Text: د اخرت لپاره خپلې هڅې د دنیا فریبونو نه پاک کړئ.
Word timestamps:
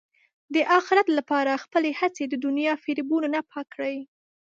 د 0.53 0.55
اخرت 0.79 1.07
لپاره 1.17 1.61
خپلې 1.63 1.89
هڅې 1.99 2.23
د 2.29 2.33
دنیا 2.45 2.73
فریبونو 2.83 3.27
نه 3.35 3.41
پاک 3.49 3.65
کړئ. 3.73 3.97